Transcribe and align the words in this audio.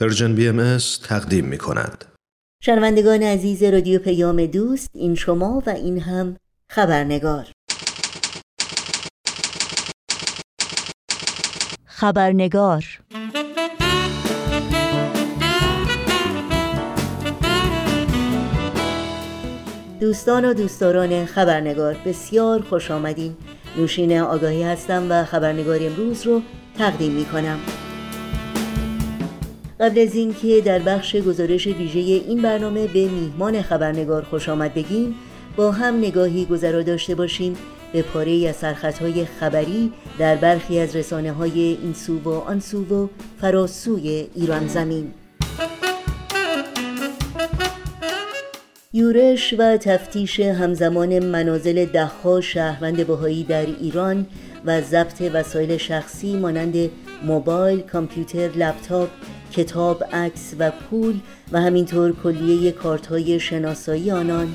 پرژن 0.00 0.34
بی 0.34 0.48
ام 0.48 0.78
تقدیم 1.08 1.44
می 1.44 1.58
کند. 1.58 2.04
شنوندگان 2.62 3.22
عزیز 3.22 3.62
رادیو 3.62 3.98
پیام 3.98 4.46
دوست 4.46 4.90
این 4.94 5.14
شما 5.14 5.62
و 5.66 5.70
این 5.70 6.00
هم 6.00 6.36
خبرنگار. 6.70 7.46
خبرنگار. 11.86 12.84
دوستان 20.00 20.44
و 20.44 20.54
دوستداران 20.54 21.26
خبرنگار 21.26 21.94
بسیار 21.94 22.62
خوش 22.62 22.90
آمدین. 22.90 23.36
نوشین 23.76 24.20
آگاهی 24.20 24.62
هستم 24.62 25.06
و 25.10 25.24
خبرنگار 25.24 25.78
امروز 25.82 26.26
رو 26.26 26.42
تقدیم 26.78 27.12
می 27.12 27.24
کنم 27.24 27.58
قبل 29.80 29.98
از 30.00 30.14
اینکه 30.14 30.60
در 30.60 30.78
بخش 30.78 31.16
گزارش 31.16 31.66
ویژه 31.66 31.98
این 31.98 32.42
برنامه 32.42 32.86
به 32.86 33.08
میهمان 33.08 33.62
خبرنگار 33.62 34.22
خوش 34.22 34.48
آمد 34.48 34.74
بگیم 34.74 35.14
با 35.56 35.72
هم 35.72 35.98
نگاهی 35.98 36.44
گذرا 36.44 36.82
داشته 36.82 37.14
باشیم. 37.14 37.56
به 37.92 38.02
پاره 38.02 38.48
از 38.48 38.56
سرخطهای 38.56 39.24
خبری 39.24 39.92
در 40.18 40.36
برخی 40.36 40.78
از 40.78 40.96
رسانه 40.96 41.32
های 41.32 41.60
این 41.60 41.92
سو 41.92 42.18
و 42.18 42.28
آن 42.28 42.60
سو 42.60 42.84
و 42.84 43.08
فراسوی 43.40 44.26
ایران 44.34 44.68
زمین. 44.68 45.14
یورش 48.92 49.54
و 49.58 49.76
تفتیش 49.76 50.40
همزمان 50.40 51.18
منازل 51.18 51.84
دهها 51.84 52.40
شهروند 52.40 53.06
بهایی 53.06 53.44
در 53.44 53.66
ایران 53.66 54.26
و 54.64 54.80
ضبط 54.80 55.22
وسایل 55.32 55.76
شخصی 55.76 56.36
مانند 56.36 56.90
موبایل، 57.24 57.80
کامپیوتر، 57.80 58.48
لپتاپ 58.56 59.08
کتاب، 59.52 60.04
عکس 60.12 60.54
و 60.58 60.70
پول 60.70 61.20
و 61.52 61.60
همینطور 61.60 62.12
کلیه 62.22 62.72
کارت 62.72 63.06
های 63.06 63.40
شناسایی 63.40 64.10
آنان. 64.10 64.48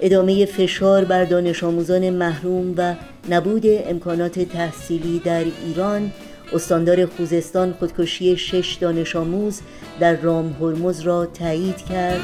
ادامه 0.00 0.46
فشار 0.46 1.04
بر 1.04 1.24
دانش 1.24 1.64
آموزان 1.64 2.10
محروم 2.10 2.74
و 2.76 2.94
نبود 3.30 3.62
امکانات 3.66 4.40
تحصیلی 4.40 5.18
در 5.18 5.44
ایران 5.66 6.12
استاندار 6.52 7.06
خوزستان 7.06 7.72
خودکشی 7.72 8.36
شش 8.36 8.76
دانش 8.80 9.16
آموز 9.16 9.60
در 10.00 10.16
رام 10.16 10.56
هرمز 10.60 11.00
را 11.00 11.26
تایید 11.26 11.76
کرد. 11.76 12.20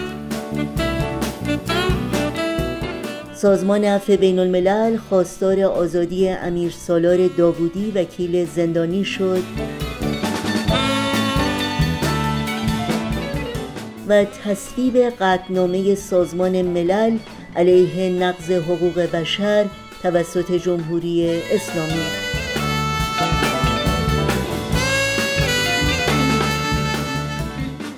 سازمان 3.41 3.85
عفو 3.85 4.17
بین 4.17 4.39
الملل 4.39 4.97
خواستار 4.97 5.61
آزادی 5.61 6.29
امیر 6.29 6.71
سالار 6.71 7.27
داوودی 7.27 7.93
وکیل 7.95 8.47
زندانی 8.47 9.05
شد. 9.05 9.43
و 14.09 14.25
تصویب 14.25 14.97
قطنامه 14.97 15.95
سازمان 15.95 16.63
ملل 16.63 17.19
علیه 17.57 18.11
نقض 18.11 18.51
حقوق 18.51 18.99
بشر 18.99 19.67
توسط 20.03 20.53
جمهوری 20.53 21.41
اسلامی. 21.53 22.03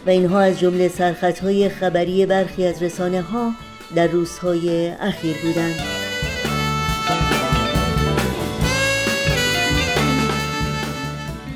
و 0.07 0.11
اینها 0.11 0.41
از 0.41 0.61
جمله 0.61 0.89
سرخطهای 0.89 1.69
خبری 1.69 2.27
برخی 2.27 2.67
از 2.67 2.83
رسانه 2.83 3.21
ها 3.21 3.53
در 3.95 4.07
روزهای 4.07 4.89
اخیر 4.89 5.37
بودند 5.43 5.81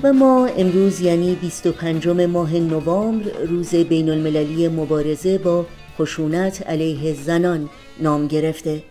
و 0.02 0.12
ما 0.12 0.46
امروز 0.46 1.00
یعنی 1.00 1.34
25 1.34 2.08
ماه 2.08 2.54
نوامبر 2.54 3.30
روز 3.48 3.74
بین 3.74 4.08
المللی 4.08 4.68
مبارزه 4.68 5.38
با 5.38 5.66
خشونت 5.98 6.66
علیه 6.66 7.14
زنان 7.14 7.68
نام 8.00 8.26
گرفته. 8.26 8.82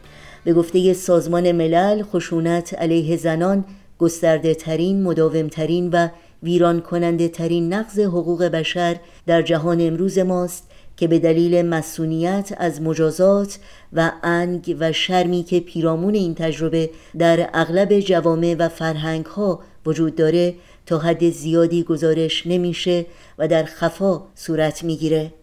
به 0.44 0.54
گفته 0.54 0.94
سازمان 0.94 1.52
ملل 1.52 2.04
خشونت 2.04 2.74
علیه 2.74 3.18
زنان 3.18 3.66
گسترده 4.00 4.56
ترین 4.56 5.04
مداوم 5.04 5.48
ترین 5.48 5.90
و 5.90 6.08
ویران 6.44 6.82
کننده 6.82 7.28
ترین 7.28 7.74
نقض 7.74 8.00
حقوق 8.00 8.44
بشر 8.44 8.96
در 9.28 9.42
جهان 9.42 9.82
امروز 9.82 10.20
ماست. 10.20 10.72
که 10.98 11.08
به 11.08 11.20
دلیل 11.20 11.62
مسئولیت 11.62 12.54
از 12.58 12.82
مجازات 12.82 13.60
و 13.94 14.12
انگ 14.24 14.76
و 14.80 14.92
شرمی 14.92 15.44
که 15.44 15.60
پیرامون 15.60 16.14
این 16.14 16.36
تجربه 16.36 16.90
در 17.18 17.50
اغلب 17.54 18.00
جوامع 18.00 18.56
و 18.60 18.70
فرهنگ 18.70 19.26
ها 19.26 19.60
وجود 19.86 20.16
داره 20.16 20.54
تا 20.86 20.98
حد 20.98 21.30
زیادی 21.30 21.84
گزارش 21.84 22.48
نمیشه 22.48 23.06
و 23.38 23.48
در 23.48 23.64
خفا 23.64 24.22
صورت 24.36 24.84
می‌گیره. 24.84 25.34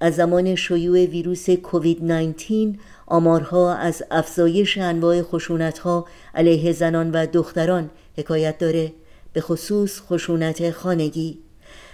از 0.00 0.14
زمان 0.14 0.54
شیوع 0.54 1.04
ویروس 1.04 1.50
کووید 1.50 2.04
19 2.04 2.78
آمارها 3.06 3.74
از 3.74 4.02
افزایش 4.10 4.78
انواع 4.78 5.22
خشونت 5.22 5.78
ها 5.78 6.06
علیه 6.34 6.72
زنان 6.72 7.10
و 7.10 7.26
دختران 7.26 7.90
حکایت 8.16 8.58
داره 8.58 8.92
به 9.32 9.40
خصوص 9.40 10.00
خشونت 10.00 10.70
خانگی. 10.70 11.38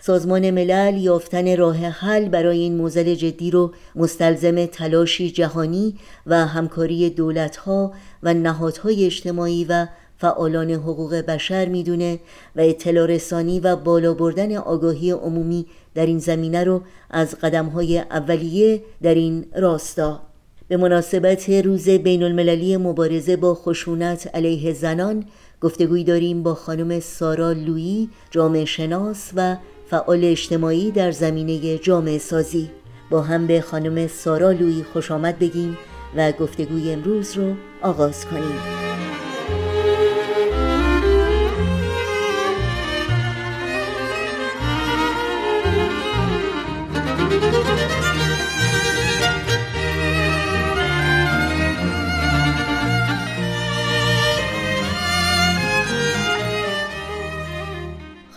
سازمان 0.01 0.51
ملل 0.51 0.97
یافتن 0.97 1.57
راه 1.57 1.77
حل 1.77 2.29
برای 2.29 2.59
این 2.59 2.77
موزل 2.77 3.15
جدی 3.15 3.51
رو 3.51 3.73
مستلزم 3.95 4.67
تلاشی 4.67 5.31
جهانی 5.31 5.95
و 6.27 6.47
همکاری 6.47 7.11
دولتها 7.11 7.93
و 8.23 8.35
نهادهای 8.35 9.07
اجتماعی 9.07 9.67
و 9.69 9.87
فعالان 10.19 10.71
حقوق 10.71 11.15
بشر 11.15 11.69
می‌دونه 11.69 12.19
و 12.57 12.61
اطلاع 12.61 13.07
رسانی 13.07 13.61
و 13.61 13.77
بالا 13.77 14.15
بردن 14.15 14.57
آگاهی 14.57 15.11
عمومی 15.11 15.67
در 15.95 16.07
این 16.07 16.19
زمینه 16.19 16.65
رو 16.65 16.83
از 17.11 17.35
قدمهای 17.35 17.99
اولیه 17.99 18.83
در 19.03 19.15
این 19.15 19.47
راستا. 19.57 20.21
به 20.69 20.77
مناسبت 20.77 21.51
روز 21.51 21.89
بین 21.89 22.23
المللی 22.23 22.77
مبارزه 22.77 23.37
با 23.37 23.55
خشونت 23.55 24.31
علیه 24.35 24.73
زنان 24.73 25.25
گفتگوی 25.61 26.05
داریم 26.05 26.43
با 26.43 26.55
خانم 26.55 27.01
سارا 27.01 27.53
لویی 27.53 28.11
جامعه 28.31 28.65
شناس 28.65 29.31
و 29.37 29.57
فعال 29.91 30.25
اجتماعی 30.25 30.91
در 30.91 31.11
زمینه 31.11 31.79
جامعه 31.79 32.19
سازی. 32.19 32.71
با 33.11 33.23
هم 33.23 33.47
به 33.47 33.61
خانم 33.61 34.07
سارا 34.07 34.53
لوی 34.53 34.83
خوش 34.93 35.11
آمد 35.11 35.39
بگیم 35.39 35.79
و 36.17 36.33
گفتگوی 36.33 36.93
امروز 36.93 37.37
رو 37.37 37.55
آغاز 37.83 38.27
کنیم. 38.27 38.59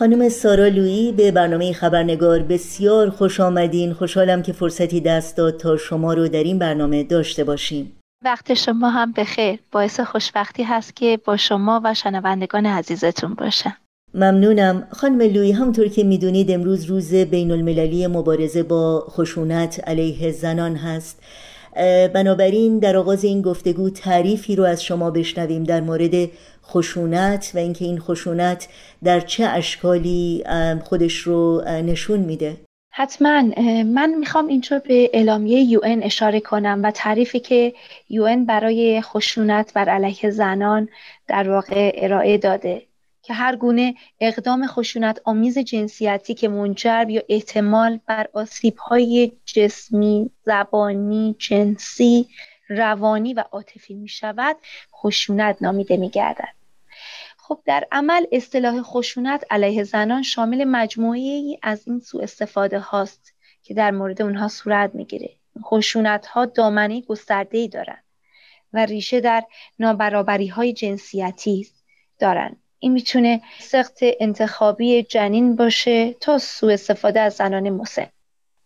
خانم 0.01 0.29
سارا 0.29 0.67
لویی 0.67 1.11
به 1.11 1.31
برنامه 1.31 1.73
خبرنگار 1.73 2.39
بسیار 2.39 3.09
خوش 3.09 3.39
آمدین. 3.39 3.93
خوشحالم 3.93 4.41
که 4.41 4.53
فرصتی 4.53 5.01
دست 5.01 5.37
داد 5.37 5.57
تا 5.57 5.77
شما 5.77 6.13
رو 6.13 6.27
در 6.27 6.43
این 6.43 6.59
برنامه 6.59 7.03
داشته 7.03 7.43
باشیم. 7.43 7.99
وقت 8.25 8.53
شما 8.53 8.89
هم 8.89 9.11
بخیر. 9.11 9.59
باعث 9.71 9.99
خوشبختی 9.99 10.63
هست 10.63 10.95
که 10.95 11.19
با 11.25 11.37
شما 11.37 11.81
و 11.83 11.93
شنوندگان 11.93 12.65
عزیزتون 12.65 13.33
باشم. 13.33 13.73
ممنونم. 14.13 14.87
خانم 14.91 15.21
لوی 15.21 15.51
همطور 15.51 15.87
که 15.87 16.03
می‌دونید 16.03 16.51
امروز 16.51 16.85
روز 16.85 17.13
بین 17.13 17.51
المللی 17.51 18.07
مبارزه 18.07 18.63
با 18.63 19.05
خشونت 19.09 19.81
علیه 19.87 20.31
زنان 20.31 20.75
هست. 20.75 21.23
بنابراین 22.13 22.79
در 22.79 22.97
آغاز 22.97 23.23
این 23.23 23.41
گفتگو 23.41 23.89
تعریفی 23.89 24.55
رو 24.55 24.63
از 24.63 24.83
شما 24.83 25.11
بشنویم 25.11 25.63
در 25.63 25.81
مورد 25.81 26.29
خشونت 26.65 27.51
و 27.55 27.57
اینکه 27.57 27.85
این 27.85 27.99
خشونت 27.99 28.67
در 29.03 29.19
چه 29.19 29.45
اشکالی 29.45 30.43
خودش 30.83 31.17
رو 31.17 31.61
نشون 31.65 32.19
میده. 32.19 32.57
حتما. 32.93 33.41
من 33.83 34.15
می‌خوام 34.19 34.47
اینجا 34.47 34.79
به 34.79 35.09
اعلامیه 35.13 35.59
یو 35.59 35.79
اشاره 35.83 36.39
کنم 36.39 36.81
و 36.83 36.91
تعریفی 36.91 37.39
که 37.39 37.73
یو 38.09 38.45
برای 38.45 39.01
خشونت 39.01 39.73
بر 39.73 39.89
علیه 39.89 40.29
زنان 40.29 40.89
در 41.27 41.49
واقع 41.49 41.91
ارائه 41.95 42.37
داده. 42.37 42.81
که 43.31 43.35
هر 43.35 43.55
گونه 43.55 43.95
اقدام 44.19 44.67
خشونت 44.67 45.21
آمیز 45.25 45.57
جنسیتی 45.57 46.33
که 46.33 46.47
منجر 46.47 47.05
یا 47.09 47.21
احتمال 47.29 47.99
بر 48.05 48.27
آسیب 48.33 48.77
های 48.77 49.31
جسمی، 49.45 50.31
زبانی، 50.43 51.35
جنسی، 51.39 52.27
روانی 52.69 53.33
و 53.33 53.43
عاطفی 53.51 53.93
می 53.93 54.07
شود 54.07 54.55
خشونت 54.93 55.57
نامیده 55.61 55.97
می 55.97 56.09
گردد. 56.09 56.53
خب 57.37 57.59
در 57.65 57.87
عمل 57.91 58.25
اصطلاح 58.31 58.81
خشونت 58.81 59.45
علیه 59.49 59.83
زنان 59.83 60.23
شامل 60.23 60.63
مجموعه 60.63 61.57
از 61.61 61.87
این 61.87 61.99
سوء 61.99 62.23
استفاده 62.23 62.79
هاست 62.79 63.33
که 63.63 63.73
در 63.73 63.91
مورد 63.91 64.21
اونها 64.21 64.47
صورت 64.47 64.95
می‌گیره. 64.95 65.29
خشونت 65.63 66.25
ها 66.25 66.45
دامنه 66.45 67.01
گسترده 67.01 67.57
ای 67.57 67.67
دارند 67.67 68.03
و 68.73 68.85
ریشه 68.85 69.19
در 69.19 69.43
نابرابری 69.79 70.47
های 70.47 70.73
جنسیتی 70.73 71.67
دارند 72.19 72.57
این 72.83 72.91
می‌تونه 72.91 73.41
سخت 73.59 73.97
انتخابی 74.01 75.03
جنین 75.03 75.55
باشه 75.55 76.13
تا 76.13 76.37
سوء 76.37 76.73
استفاده 76.73 77.19
از 77.19 77.33
زنان 77.33 77.69
مسن. 77.69 78.07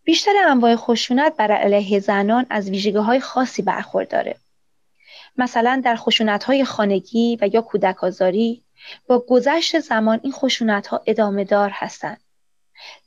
بیشتر 0.03 0.31
انواع 0.50 0.75
خشونت 0.75 1.35
بر 1.38 1.51
علیه 1.51 2.00
زنان 2.00 2.45
از 2.50 2.69
ویژگی 2.69 2.97
های 2.97 3.19
خاصی 3.19 3.62
برخورداره. 3.62 4.35
مثلا 5.38 5.81
در 5.85 5.95
خشونت 5.95 6.44
های 6.44 6.65
خانگی 6.65 7.38
و 7.41 7.50
یا 7.53 7.62
کودک 7.62 8.03
آزاری 8.03 8.63
با 9.07 9.19
گذشت 9.19 9.79
زمان 9.79 10.19
این 10.23 10.33
خشونت 10.33 10.88
ها 10.88 11.01
ادامه 11.06 11.44
دار 11.44 11.69
هستند. 11.73 12.21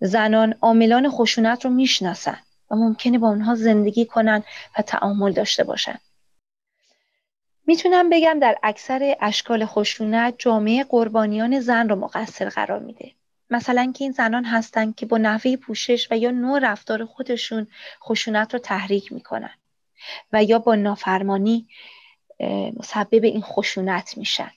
زنان 0.00 0.54
عاملان 0.61 1.11
خشونت 1.11 1.64
رو 1.64 1.70
می‌شناسند 1.70 2.43
و 2.70 2.76
ممکنه 2.76 3.19
با 3.19 3.28
اونها 3.28 3.54
زندگی 3.54 4.04
کنند 4.04 4.44
و 4.78 4.82
تعامل 4.82 5.32
داشته 5.32 5.64
باشند 5.64 6.00
می‌تونم 7.69 8.11
بگم 8.11 8.38
در 8.38 8.59
اکثر 8.62 9.17
اشکال 9.20 9.67
خشونت 9.67 10.35
جامعه 10.38 10.85
قربانیان 10.85 11.61
زن 11.61 11.88
رو 11.88 11.97
مقصر 11.97 12.49
قرار 12.49 12.79
میده. 12.79 13.12
مثلا 13.50 13.93
که 13.97 14.05
این 14.05 14.12
زنان 14.12 14.44
هستند 14.44 14.94
که 14.94 15.06
با 15.06 15.19
نحوه 15.19 15.56
پوشش 15.56 16.09
و 16.11 16.19
یا 16.19 16.31
نوع 16.31 16.59
رفتار 16.59 17.05
خودشون 17.05 17.67
خشونت 18.03 18.55
رو 18.55 18.61
تحریک 18.61 19.12
می‌کنن 19.12 19.55
و 20.32 20.44
یا 20.44 20.59
با 20.59 20.75
نافرمانی 20.75 21.67
مسبب 22.76 23.25
این 23.25 23.43
خشونت 23.43 24.19
میشن. 24.19 24.50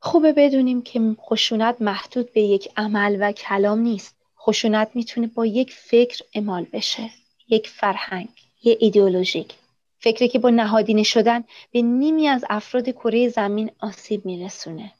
خوبه 0.00 0.32
بدونیم 0.32 0.82
که 0.82 1.00
خشونت 1.20 1.82
محدود 1.82 2.32
به 2.32 2.40
یک 2.40 2.68
عمل 2.76 3.16
و 3.20 3.32
کلام 3.32 3.78
نیست. 3.78 4.16
خشونت 4.38 4.90
می‌تونه 4.94 5.26
با 5.26 5.46
یک 5.46 5.72
فکر 5.72 6.24
اعمال 6.34 6.66
بشه 6.72 7.10
یک 7.48 7.68
فرهنگ 7.68 8.28
یه 8.62 8.76
ایدئولوژیک. 8.80 9.54
فکری 9.98 10.28
که 10.28 10.38
با 10.38 10.50
نهادینه 10.50 11.02
شدن 11.02 11.44
به 11.72 11.82
نیمی 11.82 12.28
از 12.28 12.44
افراد 12.50 12.90
کره 12.90 13.28
زمین 13.28 13.70
آسیب 13.80 14.26
میرسونه. 14.26 14.92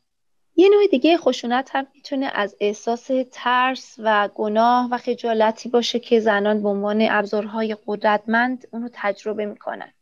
یه 0.56 0.69
نوع 0.69 0.87
دیگه 0.91 1.17
خشونت 1.17 1.71
هم 1.73 1.87
می‌تونه 1.95 2.31
از 2.35 2.56
احساس 2.61 3.11
ترس 3.33 3.95
و 3.99 4.29
گناه 4.35 4.89
و 4.91 4.99
خجالتی 4.99 5.69
باشه 5.69 5.99
که 5.99 6.21
زنان 6.21 6.62
به 6.62 6.69
عنوان 6.69 7.06
ابزارهای 7.11 7.77
قدرتمند 7.87 8.67
اون 8.71 8.83
رو 8.83 8.89
تجربه 8.93 9.47
می‌کنن. 9.47 9.93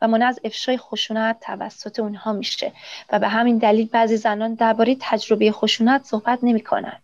و 0.00 0.08
مانع 0.08 0.26
از 0.26 0.40
افشای 0.44 0.78
خشونت 0.78 1.40
توسط 1.40 2.00
اونها 2.00 2.32
میشه 2.32 2.72
و 3.12 3.18
به 3.18 3.28
همین 3.28 3.58
دلیل 3.58 3.88
بعضی 3.88 4.16
زنان 4.16 4.54
درباره 4.54 4.96
تجربه 5.00 5.52
خشونت 5.52 6.04
صحبت 6.04 6.38
نمی‌کنن 6.42 7.02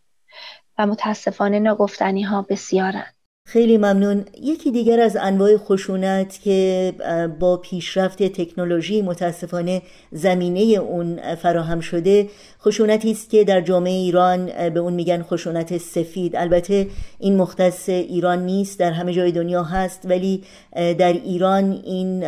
و 0.78 0.86
متاسفانه 0.86 1.58
ناگفتنی 1.58 2.22
ها 2.22 2.42
بسیارن. 2.42 3.12
خیلی 3.50 3.76
ممنون. 3.76 4.24
یکی 4.42 4.70
دیگر 4.70 5.00
از 5.00 5.16
انواع 5.20 5.56
خشونت 5.56 6.40
که 6.42 6.92
با 7.40 7.56
پیشرفت 7.56 8.22
تکنولوژی 8.22 9.02
متاسفانه 9.02 9.82
زمینه 10.12 10.60
اون 10.60 11.34
فراهم 11.34 11.80
شده 11.80 12.28
خشونتی 12.60 13.10
است 13.10 13.30
که 13.30 13.44
در 13.44 13.60
جامعه 13.60 13.92
ایران 13.92 14.46
به 14.46 14.80
اون 14.80 14.92
میگن 14.92 15.22
خشونت 15.22 15.78
سفید. 15.78 16.36
البته 16.36 16.86
این 17.18 17.36
مختص 17.36 17.88
ایران 17.88 18.46
نیست 18.46 18.78
در 18.78 18.92
همه 18.92 19.12
جای 19.12 19.32
دنیا 19.32 19.62
هست 19.62 20.02
ولی 20.04 20.42
در 20.74 21.12
ایران 21.12 21.72
این 21.84 22.24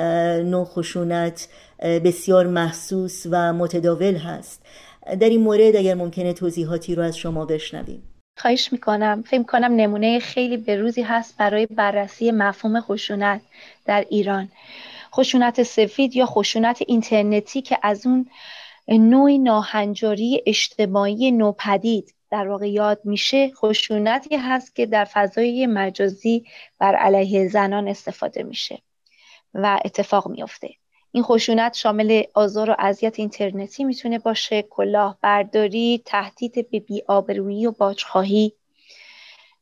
نوع 0.50 0.64
خشونت 0.64 1.48
بسیار 1.82 2.46
محسوس 2.46 3.26
و 3.30 3.52
متداول 3.52 4.14
هست. 4.14 4.62
در 5.20 5.28
این 5.28 5.40
مورد 5.40 5.76
اگر 5.76 5.94
ممکنه 5.94 6.32
توضیحاتی 6.32 6.94
رو 6.94 7.02
از 7.02 7.16
شما 7.16 7.44
بشنویم. 7.44 8.02
خواهش 8.40 8.72
می‌کنم. 8.72 9.22
فکر 9.26 9.42
کنم 9.42 9.76
نمونه 9.76 10.18
خیلی 10.18 10.56
بروزی 10.56 11.02
هست 11.02 11.36
برای 11.36 11.66
بررسی 11.66 12.30
مفهوم 12.30 12.80
خشونت 12.80 13.40
در 13.84 14.06
ایران. 14.10 14.48
خشونت 15.14 15.62
سفید 15.62 16.16
یا 16.16 16.26
خشونت 16.26 16.82
اینترنتی 16.86 17.62
که 17.62 17.78
از 17.82 18.06
اون 18.06 18.30
نوعی 18.88 19.38
ناهنجاری 19.38 20.42
اجتماعی 20.46 21.30
نوپدید 21.30 22.14
در 22.30 22.48
واقع 22.48 22.70
یاد 22.70 23.00
میشه 23.04 23.50
خشونتی 23.54 24.36
هست 24.36 24.76
که 24.76 24.86
در 24.86 25.04
فضای 25.04 25.66
مجازی 25.66 26.44
بر 26.78 26.94
علیه 26.94 27.48
زنان 27.48 27.88
استفاده 27.88 28.42
میشه 28.42 28.78
و 29.54 29.80
اتفاق 29.84 30.28
میافته. 30.28 30.70
این 31.12 31.22
خشونت 31.22 31.74
شامل 31.74 32.22
آزار 32.34 32.70
و 32.70 32.74
اذیت 32.78 33.18
اینترنتی 33.18 33.84
می‌تونه 33.84 34.18
باشه 34.18 34.62
کلاهبرداری 34.62 36.02
تهدید 36.04 36.70
به 36.70 36.80
بیآبرویی 36.80 37.66
و 37.66 37.70
باجخواهی. 37.70 38.52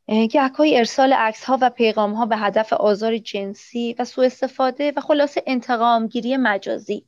گهگاهی 0.08 0.78
ارسال 0.78 1.12
عکس 1.12 1.44
ها 1.44 1.58
و 1.60 1.70
پیغام 1.70 2.12
ها 2.12 2.26
به 2.26 2.36
هدف 2.36 2.72
آزار 2.72 3.18
جنسی 3.18 3.96
و 3.98 4.04
سوء 4.04 4.26
استفاده 4.26 4.92
و 4.96 5.00
خلاصه 5.00 5.42
انتقامگیری 5.46 6.36
مجازی. 6.36 7.04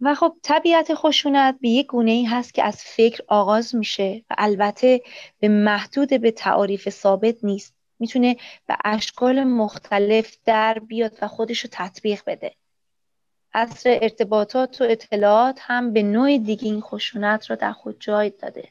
و 0.00 0.14
خب 0.14 0.36
طبیعت 0.42 0.94
خشونت 0.94 1.58
به 1.60 1.68
یک 1.68 1.86
گونه 1.86 2.10
ای 2.10 2.24
هست 2.24 2.54
که 2.54 2.64
از 2.64 2.82
فکر 2.82 3.22
آغاز 3.28 3.74
میشه 3.74 4.24
و 4.30 4.34
البته 4.38 5.00
به 5.40 5.48
محدود 5.48 6.08
به 6.20 6.30
تعاریف 6.30 6.88
ثابت 6.88 7.34
نیست. 7.42 7.74
می‌تونه 7.98 8.36
به 8.66 8.76
اشکال 8.84 9.44
مختلف 9.44 10.36
در 10.44 10.78
بیاد 10.78 11.18
و 11.22 11.28
خودش 11.28 11.60
رو 11.60 11.68
تطبیق 11.72 12.22
بده. 12.26 12.54
عصر 13.54 13.98
ارتباطات 14.02 14.80
و 14.80 14.84
اطلاعات 14.84 15.58
هم 15.60 15.92
به 15.92 16.02
نوع 16.02 16.38
دیگه 16.38 16.64
این 16.64 16.80
خشونت 16.80 17.50
را 17.50 17.56
در 17.56 17.72
خود 17.72 17.96
جای 18.00 18.32
داده. 18.42 18.68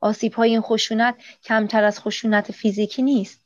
آسیب 0.00 0.34
های 0.34 0.50
این 0.50 0.60
خشونت 0.60 1.14
کمتر 1.44 1.84
از 1.84 2.00
خشونت 2.00 2.52
فیزیکی 2.52 3.02
نیست 3.02 3.40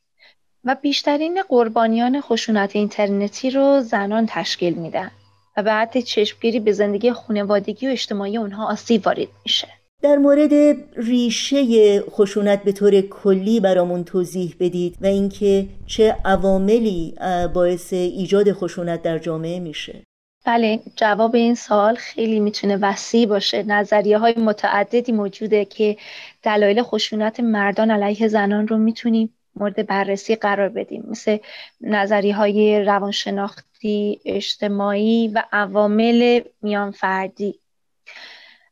و 0.64 0.76
بیشترین 0.82 1.42
قربانیان 1.42 2.20
خشونت 2.20 2.76
اینترنتی 2.76 3.50
رو 3.50 3.80
زنان 3.80 4.26
تشکیل 4.28 4.74
میدن 4.74 5.10
و 5.56 5.62
به 5.62 5.72
حد 5.72 6.00
چشمگیری 6.00 6.60
به 6.60 6.72
زندگی 6.72 7.12
خانوادگی 7.12 7.88
و 7.88 7.90
اجتماعی 7.90 8.36
اونها 8.36 8.72
آسیب 8.72 9.06
وارد 9.06 9.28
میشه. 9.44 9.68
در 10.02 10.16
مورد 10.16 10.52
ریشه 10.96 12.00
خشونت 12.00 12.62
به 12.62 12.72
طور 12.72 13.00
کلی 13.00 13.60
برامون 13.60 14.04
توضیح 14.04 14.56
بدید 14.60 14.96
و 15.00 15.06
اینکه 15.06 15.66
چه 15.86 16.16
عواملی 16.24 17.14
باعث 17.54 17.92
ایجاد 17.92 18.52
خشونت 18.52 19.02
در 19.02 19.18
جامعه 19.18 19.60
میشه. 19.60 20.02
بله 20.44 20.80
جواب 20.96 21.34
این 21.34 21.54
سوال 21.54 21.94
خیلی 21.94 22.40
می‌تونه 22.40 22.76
وسیع 22.76 23.26
باشه. 23.26 23.62
نظریه 23.62 24.18
های 24.18 24.34
متعددی 24.34 25.12
موجوده 25.12 25.64
که 25.64 25.96
دلایل 26.42 26.82
خشونت 26.82 27.40
مردان 27.40 27.90
علیه 27.90 28.28
زنان 28.28 28.68
رو 28.68 28.78
می‌تونیم 28.78 29.34
مورد 29.56 29.86
بررسی 29.86 30.36
قرار 30.36 30.68
بدیم. 30.68 31.04
مثل 31.08 31.38
نظریه 31.80 32.36
های 32.36 32.84
روانشناختی 32.84 34.20
اجتماعی 34.24 35.28
و 35.28 35.42
عوامل 35.52 36.40
میان 36.62 36.90
فردی 36.90 37.58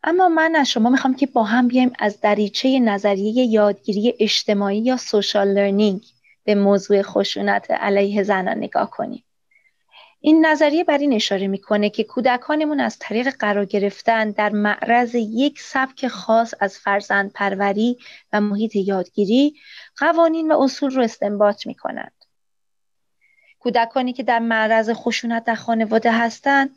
اما 0.05 0.28
من 0.28 0.56
از 0.56 0.69
شما 0.69 0.90
می‌خوام 0.90 1.14
که 1.14 1.26
با 1.26 1.43
هم 1.43 1.69
بیایم 1.69 1.93
از 1.99 2.20
دریچه 2.20 2.81
نظریه 2.81 3.44
یادگیری 3.44 4.14
اجتماعی 4.21 4.78
یا 4.78 4.97
سوشال 4.97 5.49
لرنینگ 5.49 6.02
به 6.44 6.54
موضوع 6.54 7.02
خشونت 7.02 7.71
علیه 7.71 8.23
زنان 8.23 8.59
نگاه 8.59 8.90
کنیم. 8.90 9.25
این 10.22 10.46
نظریه 10.46 10.84
بر 10.84 10.98
این 10.98 11.12
اشاره 11.12 11.46
می‌کنه 11.46 11.90
که 11.90 12.04
کودکانمون 12.04 12.80
از 12.80 12.98
طریق 12.98 13.28
قرار 13.38 13.64
گرفتن 13.64 14.30
در 14.30 14.50
معرض 14.50 15.14
یک 15.14 15.60
سبک 15.60 16.08
خاص 16.08 16.54
از 16.60 16.78
فرزند 16.78 17.32
پروری 17.32 17.98
و 18.32 18.40
محیط 18.40 18.76
یادگیری 18.76 19.54
قوانین 19.96 20.52
و 20.52 20.60
اصول 20.60 20.90
رو 20.90 21.02
استنباط 21.02 21.66
می‌کنند. 21.66 22.12
کودکانی 23.58 24.12
که 24.12 24.22
در 24.22 24.38
معرض 24.38 24.90
خشونت 24.90 25.44
در 25.44 25.54
خانواده 25.54 26.12
هستند 26.12 26.76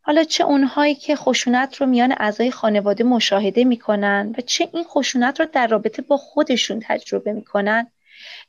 حالا 0.00 0.24
چه 0.24 0.44
اونهایی 0.44 0.94
که 0.94 1.16
خشونت 1.16 1.76
رو 1.76 1.86
میان 1.86 2.14
اعضای 2.18 2.50
خانواده 2.50 3.04
مشاهده 3.04 3.64
می‌کنن 3.64 4.34
و 4.38 4.40
چه 4.40 4.68
این 4.72 4.84
خشونت 4.84 5.40
رو 5.40 5.46
در 5.52 5.66
رابطه 5.66 6.02
با 6.02 6.16
خودشون 6.16 6.80
تجربه 6.82 7.32
می‌کنن 7.32 7.86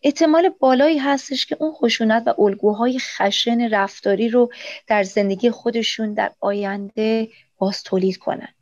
احتمال 0.04 0.50
بالایی 0.50 0.98
هستش 0.98 1.46
که 1.46 1.58
اون 1.60 1.72
خشونت 1.72 2.24
و 2.26 2.42
الگوهای 2.42 3.00
خشن 3.00 3.70
رفتاری 3.70 4.30
رو 4.30 4.52
در 4.88 5.04
زندگی 5.04 5.50
خودشون 5.50 6.14
در 6.14 6.32
آینده 6.40 7.30
باز 7.58 7.84
تولید 7.84 8.18
کنن. 8.18 8.54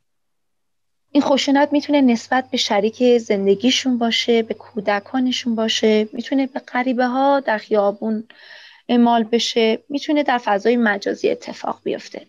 این 1.12 1.24
خشونت 1.24 1.70
می‌تونه 1.72 2.01
نسبت 2.01 2.50
به 2.51 2.58
شریک 2.58 3.17
زندگیشون 3.17 3.98
باشه 3.98 4.43
به 4.43 4.53
کودکانشون 4.53 5.55
باشه 5.55 6.08
می‌تونه 6.13 6.48
به 6.48 6.60
غریبه 6.60 7.05
ها 7.05 7.39
در 7.39 7.58
خیابون 7.58 8.27
اعمال 8.89 9.24
بشه 9.24 9.79
می‌تونه 9.89 10.24
در 10.24 10.38
فضای 10.38 10.77
مجازی 10.77 11.29
اتفاق 11.29 11.81
بیفته. 11.84 12.27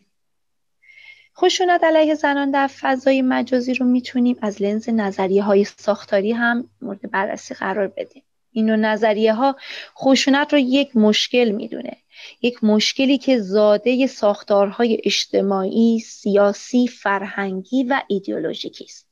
خشونت 1.37 1.85
علیه 1.85 2.15
زنان 2.15 2.51
در 2.51 2.67
فضای 2.67 3.23
مجازی 3.23 3.75
رو 3.75 3.87
می‌تونیم 3.87 4.37
از 4.43 4.63
لنز 4.63 4.89
نظریه 4.89 5.43
های 5.43 5.65
ساختاری 5.65 6.33
هم 6.33 6.71
مورد 6.83 7.11
بررسی 7.11 7.55
قرار 7.55 7.89
بدیم. 7.89 8.23
این 8.53 8.71
نظریه 8.71 9.35
ها 9.35 9.57
خشونت 9.97 10.53
رو 10.53 10.59
یک 10.59 10.97
مشکل 10.97 11.51
می‌دونه 11.51 11.97
یک 12.43 12.65
مشکلی 12.65 13.19
که 13.19 13.39
زاده 13.39 14.07
ساختارهای 14.07 15.01
اجتماعی، 15.05 15.99
سیاسی، 15.99 16.89
فرهنگی 16.89 17.85
و 17.85 18.03
ایدئولوژیکی 18.07 18.85
است. 18.85 19.09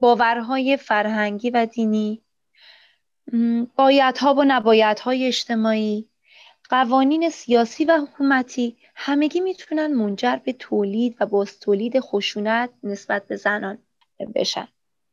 باورهای 0.00 0.76
فرهنگی 0.76 1.50
و 1.50 1.66
دینی، 1.66 2.22
بایدها 3.76 4.34
و 4.34 4.44
نبایدهای 4.44 5.26
اجتماعی، 5.26 6.08
قوانین 6.68 7.30
سیاسی 7.30 7.84
و 7.84 7.98
حکومتی 7.98 8.76
همگی 8.94 9.40
می‌تونن 9.40 9.86
منجر 9.86 10.36
به 10.36 10.52
تولید 10.52 11.16
و 11.20 11.26
باز 11.26 11.60
تولید 11.60 12.00
خشونت 12.00 12.70
نسبت 12.82 13.26
به 13.26 13.36
زنان 13.36 13.78
بشن 14.34 14.68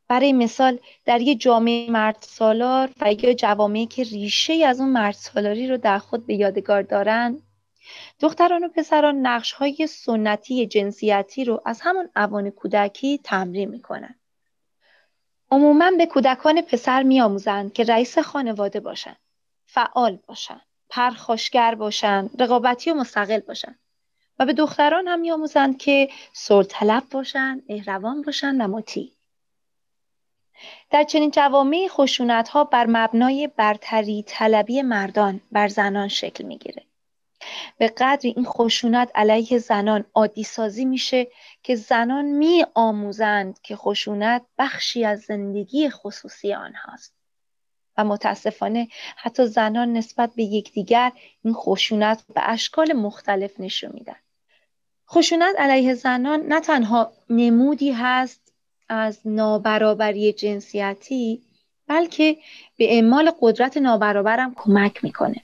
برای 0.07 0.33
مثال 0.33 0.79
در 1.05 1.21
یه 1.21 1.35
جامعه 1.35 1.91
مرد 1.91 2.17
سالار 2.21 2.89
و 3.01 3.13
یا 3.13 3.33
جوامعی 3.33 3.85
که 3.85 4.03
ریشه 4.03 4.53
از 4.53 4.79
اون 4.79 4.89
مرد 4.89 5.13
سالاری 5.13 5.67
رو 5.67 5.77
در 5.77 5.97
خود 5.97 6.25
به 6.25 6.35
یادگار 6.35 6.81
دارن 6.81 7.41
دختران 8.19 8.63
و 8.63 8.67
پسران 8.67 9.15
نقش 9.15 9.51
های 9.51 9.87
سنتی 9.87 10.67
جنسیتی 10.67 11.45
رو 11.45 11.61
از 11.65 11.81
همون 11.81 12.09
اوان 12.15 12.49
کودکی 12.49 13.17
تمرین 13.23 13.69
می‌کنن. 13.69 14.15
عموما 15.51 15.91
به 15.97 16.05
کودکان 16.05 16.61
پسر 16.61 17.03
میآموزند 17.03 17.73
که 17.73 17.83
رئیس 17.83 18.19
خانواده 18.19 18.79
باشند 18.79 19.17
فعال 19.65 20.19
باشند 20.27 20.61
پرخاشگر 20.89 21.75
باشند 21.75 22.41
رقابتی 22.41 22.91
و 22.91 22.93
مستقل 22.93 23.39
باشند 23.39 23.79
و 24.39 24.45
به 24.45 24.53
دختران 24.53 25.07
هم 25.07 25.19
میآموزند 25.19 25.77
که 25.77 26.09
سلطلب 26.33 27.03
باشند 27.11 27.63
مهربان 27.69 28.21
باشند 28.21 28.61
و 28.61 28.67
مطیع. 28.67 29.14
در 30.91 31.03
چنین 31.03 31.31
جوامع 31.31 31.87
خشونت 31.89 32.49
ها 32.49 32.63
بر 32.63 32.85
مبنای 32.89 33.47
برتری 33.47 34.23
طلبی 34.27 34.81
مردان 34.81 35.41
بر 35.51 35.67
زنان 35.67 36.07
شکل 36.07 36.43
می‌گیره. 36.43 36.83
به 37.77 37.87
قدری 37.87 38.33
این 38.35 38.45
خشونت 38.45 39.11
علیه 39.15 39.57
زنان 39.57 40.05
عادی 40.13 40.43
سازی 40.43 40.85
میشه 40.85 41.27
که 41.63 41.75
زنان 41.75 42.25
می 42.25 42.65
آموزند 42.73 43.59
که 43.61 43.75
خشونت 43.75 44.41
بخشی 44.57 45.05
از 45.05 45.21
زندگی 45.21 45.89
خصوصی 45.89 46.53
آنهاست. 46.53 47.15
و 47.97 48.03
متاسفانه 48.03 48.87
حتی 49.17 49.47
زنان 49.47 49.93
نسبت 49.93 50.35
به 50.35 50.43
یکدیگر 50.43 51.11
این 51.43 51.53
خشونت 51.53 52.23
به 52.33 52.49
اشکال 52.49 52.93
مختلف 52.93 53.59
نشون 53.59 53.91
میدن. 53.93 54.15
خشونت 55.09 55.55
علیه 55.57 55.93
زنان 55.93 56.41
نه 56.41 56.59
تنها 56.59 57.11
نمودی 57.29 57.91
هست 57.91 58.44
از 58.89 59.19
نابرابری 59.25 60.33
جنسیتی 60.33 61.41
بلکه 61.87 62.37
به 62.77 62.93
اعمال 62.93 63.31
قدرت 63.41 63.77
نابرابرم 63.77 64.53
کمک 64.55 65.03
می‌کنه. 65.03 65.35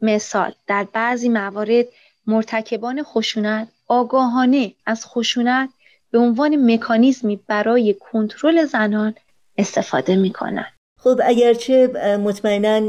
مثال 0.00 0.52
در 0.66 0.86
بعضی 0.92 1.28
موارد 1.28 1.86
مرتکبان 2.26 3.02
خشونت 3.02 3.68
آگاهانه 3.88 4.72
از 4.86 5.06
خشونت 5.06 5.68
به 6.10 6.18
عنوان 6.18 6.74
مکانیزمی 6.74 7.40
برای 7.46 7.94
کنترل 8.00 8.64
زنان 8.64 9.14
استفاده 9.58 10.16
می‌کنند. 10.16 10.72
خب 10.98 11.20
اگرچه 11.24 11.86
مطمئنا 12.24 12.80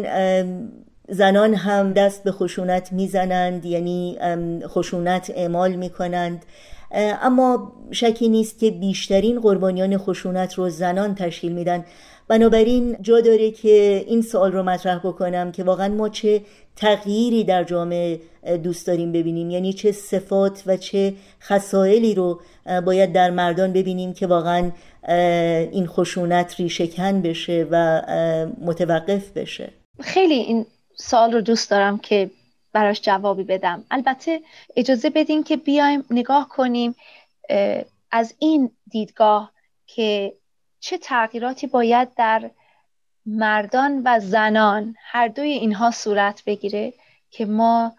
زنان 1.09 1.53
هم 1.53 1.93
دست 1.93 2.23
به 2.23 2.31
خشونت 2.31 2.93
می‌زنند 2.93 3.65
یعنی 3.65 4.17
خشونت 4.67 5.31
اعمال 5.35 5.75
می‌کنند 5.75 6.45
اما 6.95 7.71
شکی 7.91 8.29
نیست 8.29 8.59
که 8.59 8.71
بیشترین 8.71 9.39
قربانیان 9.39 9.97
خشونت 9.97 10.53
رو 10.53 10.69
زنان 10.69 11.15
تشکیل 11.15 11.51
میدن. 11.51 11.85
بنابراین 12.27 12.97
جا 13.01 13.21
داره 13.21 13.51
که 13.51 14.03
این 14.07 14.21
سوال 14.21 14.51
رو 14.51 14.63
مطرح 14.63 14.97
بکنم 14.97 15.51
که 15.51 15.63
واقعا 15.63 15.87
ما 15.87 16.09
چه 16.09 16.41
تغییری 16.75 17.43
در 17.43 17.63
جامعه 17.63 18.19
دوست 18.63 18.87
داریم 18.87 19.11
ببینیم؟ 19.11 19.49
یعنی 19.49 19.73
چه 19.73 19.91
صفات 19.91 20.63
و 20.65 20.77
چه 20.77 21.13
خصائلی 21.41 22.15
رو 22.15 22.39
باید 22.85 23.13
در 23.13 23.29
مردان 23.29 23.73
ببینیم 23.73 24.13
که 24.13 24.27
واقعا 24.27 24.71
این 25.71 25.87
خشونت 25.87 26.55
ریشهکن 26.59 27.21
بشه 27.21 27.67
و 27.71 28.01
متوقف 28.61 29.31
بشه؟ 29.31 29.69
خیلی 30.01 30.33
این 30.33 30.65
سال 30.95 31.31
رو 31.31 31.41
دوست 31.41 31.71
دارم 31.71 31.97
که 31.97 32.29
براش 32.75 33.01
جوابی 33.01 33.43
بدم. 33.43 33.83
البته 33.91 34.41
اجازه 34.75 35.09
بدین 35.09 35.43
که 35.43 35.57
بیایم 35.57 36.05
نگاه 36.11 36.49
کنیم 36.49 36.95
از 38.11 38.33
این 38.39 38.71
دیدگاه 38.91 39.51
که 39.87 40.33
چه 40.79 40.97
تغییراتی 40.97 41.67
باید 41.67 42.13
در 42.13 42.49
مردان 43.25 44.01
و 44.05 44.19
زنان 44.19 44.95
هر 44.99 45.27
دوی 45.27 45.49
اینها 45.49 45.91
صورت 45.91 46.43
بگیره 46.45 46.93
که 47.31 47.45
ما 47.45 47.93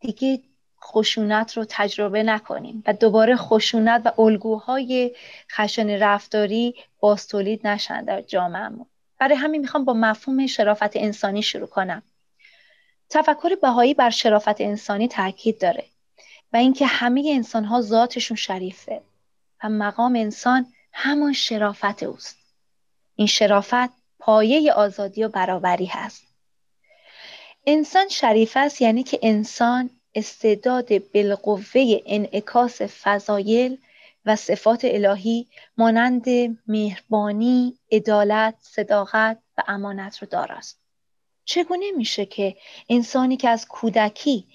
دیگه 0.00 0.40
خشونت 0.82 1.56
رو 1.56 1.64
تجربه 1.68 2.22
نکنیم 2.22 2.82
و 2.86 2.92
دوباره 2.92 3.36
خشونت 3.36 4.02
و 4.04 4.20
الگوهای 4.20 5.14
خشن 5.52 5.90
رفتاری 5.90 6.74
باز 7.00 7.28
تولید 7.28 7.66
نشن 7.66 8.04
در 8.04 8.20
جامعهمون. 8.20 8.86
برای 9.18 9.36
همین 9.36 9.60
می‌خوام 9.60 9.84
با 9.84 9.92
مفهوم 9.92 10.46
شرافت 10.46 10.96
انسانی 10.96 11.42
شروع 11.42 11.66
کنم. 11.66 12.02
تفکر 13.10 13.54
بهایی 13.62 13.94
بر 13.94 14.10
شرافت 14.10 14.60
انسانی 14.60 15.08
تاکید 15.08 15.60
داره 15.60 15.84
و 16.52 16.56
اینکه 16.56 16.86
همه 16.86 17.30
انسان 17.34 17.64
ها 17.64 17.80
ذاتشون 17.80 18.36
شریفه 18.36 19.00
و 19.64 19.68
مقام 19.68 20.14
انسان 20.16 20.66
همان 20.92 21.32
شرافت 21.32 22.02
اوست 22.02 22.36
این 23.16 23.26
شرافت 23.26 23.90
پایه 24.18 24.72
آزادی 24.72 25.24
و 25.24 25.28
برابری 25.28 25.86
هست 25.86 26.22
انسان 27.66 28.08
شریف 28.08 28.56
است 28.56 28.82
یعنی 28.82 29.02
که 29.02 29.18
انسان 29.22 29.90
استعداد 30.14 31.12
بالقوه 31.12 32.00
انعکاس 32.06 32.82
فضایل 32.82 33.78
و 34.26 34.36
صفات 34.36 34.80
الهی 34.84 35.46
مانند 35.76 36.24
مهربانی، 36.66 37.78
عدالت، 37.92 38.54
صداقت 38.60 39.38
و 39.58 39.62
امانت 39.68 40.18
رو 40.18 40.28
داراست. 40.28 40.83
چگونه 41.44 41.90
میشه 41.96 42.26
که 42.26 42.56
انسانی 42.88 43.36
که 43.36 43.48
از 43.48 43.68
کودکی 43.68 44.46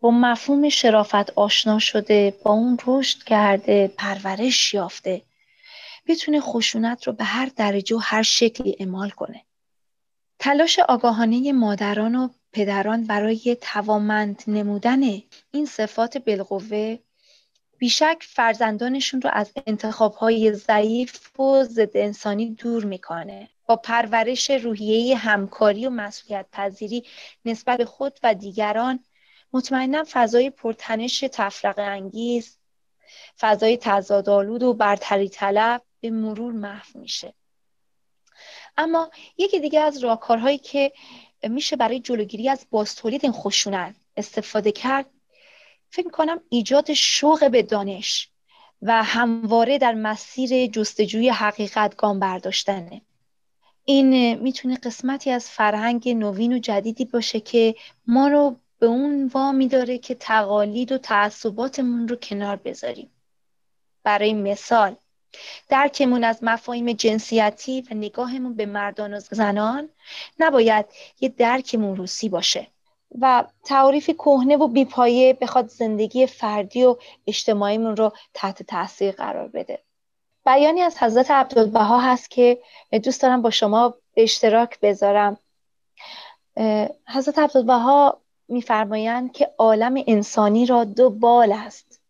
با 0.00 0.10
مفهوم 0.10 0.68
شرافت 0.68 1.30
آشنا 1.30 1.78
شده 1.78 2.34
با 2.44 2.50
اون 2.50 2.78
رشد 2.86 3.22
کرده 3.22 3.92
پرورش 3.96 4.74
یافته 4.74 5.22
بتونه 6.06 6.40
خشونت 6.40 7.06
رو 7.06 7.12
به 7.12 7.24
هر 7.24 7.50
درجه 7.56 7.96
و 7.96 7.98
هر 7.98 8.22
شکلی 8.22 8.76
اعمال 8.78 9.10
کنه. 9.10 9.44
تلاش 10.38 10.78
آگاهانه 10.78 11.52
مادران 11.52 12.14
و 12.14 12.28
پدران 12.52 13.04
برای 13.04 13.56
توامند 13.60 14.42
نمودن 14.46 15.02
این 15.50 15.66
صفات 15.66 16.18
بالقوه 16.18 16.98
بیشک 17.78 18.16
فرزندانشون 18.20 19.22
رو 19.22 19.30
از 19.32 19.52
انتخابهای 19.66 20.52
ضعیف 20.52 21.40
و 21.40 21.64
ضد 21.64 21.96
انسانی 21.96 22.54
دور 22.54 22.84
می‌کنه. 22.84 23.48
با 23.68 23.76
پرورش 23.76 24.50
روحیه 24.50 25.16
همکاری 25.16 25.86
و 25.86 25.90
مسئولیت 25.90 26.46
پذیری 26.52 27.04
نسبت 27.44 27.78
به 27.78 27.84
خود 27.84 28.18
و 28.22 28.34
دیگران 28.34 29.04
مطمئنا 29.52 30.04
فضای 30.10 30.50
پرتنش 30.50 31.20
تفرقه 31.20 31.82
انگیز 31.82 32.58
فضای 33.38 33.76
تضادآلود 33.76 34.62
و 34.62 34.74
برتری 34.74 35.28
طلب 35.28 35.82
به 36.00 36.10
مرور 36.10 36.52
محو 36.52 36.98
میشه. 36.98 37.34
اما 38.76 39.10
یکی 39.36 39.60
دیگه 39.60 39.80
از 39.80 39.98
راهکارهایی 39.98 40.58
که 40.58 40.92
میشه 41.42 41.76
برای 41.76 42.00
جلوگیری 42.00 42.48
از 42.48 42.66
بازتولید 42.70 43.20
این 43.24 43.32
خشونت 43.32 43.96
استفاده 44.16 44.72
کرد 44.72 45.06
فکر 45.90 46.10
کنم 46.10 46.40
ایجاد 46.48 46.92
شوق 46.92 47.50
به 47.50 47.62
دانش 47.62 48.30
و 48.82 49.02
همواره 49.02 49.78
در 49.78 49.94
مسیر 49.94 50.66
جستجوی 50.66 51.28
حقیقت 51.28 51.96
گام 51.96 52.20
برداشتنه. 52.20 53.02
این 53.90 54.34
می‌تونه 54.34 54.76
قسمتی 54.76 55.30
از 55.30 55.50
فرهنگ 55.50 56.08
نوین 56.08 56.52
و 56.52 56.58
جدیدی 56.58 57.04
باشه 57.04 57.40
که 57.40 57.74
ما 58.06 58.28
رو 58.28 58.56
به 58.78 58.86
اون 58.86 59.26
وامی 59.26 59.68
داره 59.68 59.98
که 59.98 60.14
تقالید 60.14 60.92
و 60.92 60.98
تعصباتمون 60.98 62.08
رو 62.08 62.16
کنار 62.16 62.56
بذاریم. 62.56 63.10
برای 64.02 64.34
مثال 64.34 64.96
درکمون 65.68 66.24
از 66.24 66.38
مفاهیم 66.44 66.92
جنسیتی 66.92 67.80
و 67.80 67.94
نگاهمون 67.94 68.54
به 68.54 68.66
مردان 68.66 69.14
و 69.14 69.20
زنان 69.20 69.88
نباید 70.38 70.86
یه 71.20 71.28
درک 71.28 71.74
موروسی 71.74 72.28
باشه 72.28 72.66
و 73.20 73.44
تعریف 73.64 74.10
کهنه 74.10 74.56
و 74.56 74.68
بیپایه 74.68 75.34
بخواد 75.34 75.68
زندگی 75.68 76.26
فردی 76.26 76.84
و 76.84 76.96
اجتماعیمون 77.26 77.96
رو 77.96 78.12
تحت 78.34 78.62
تاثیر 78.62 79.12
قرار 79.12 79.48
بده. 79.48 79.87
بیانی 80.48 80.82
از 80.82 80.98
حضرت 80.98 81.30
عبدالبها 81.30 82.00
هست 82.00 82.30
که 82.30 82.58
دوست 83.04 83.22
دارم 83.22 83.42
با 83.42 83.50
شما 83.50 83.94
به 84.14 84.22
اشتراک 84.22 84.80
بذارم. 84.80 85.38
حضرت 87.08 87.38
عبدالبها 87.38 88.20
میفرمایند 88.48 89.32
که 89.32 89.50
عالم 89.58 90.04
انسانی 90.06 90.66
را 90.66 90.84
دو 90.84 91.10
بال 91.10 91.52
است. 91.52 92.00